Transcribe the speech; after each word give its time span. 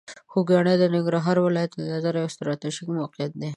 خوږیاڼي 0.31 0.73
د 0.77 0.83
ننګرهار 0.93 1.37
ولایت 1.41 1.71
له 1.75 1.83
نظره 1.93 2.17
یوه 2.21 2.33
ستراتیژیکه 2.35 2.91
موقعیت 2.99 3.31
لري. 3.37 3.49